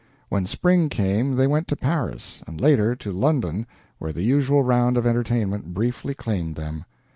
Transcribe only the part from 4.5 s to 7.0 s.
round of entertainment briefly claimed them.